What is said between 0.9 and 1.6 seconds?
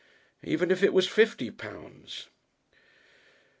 was fifty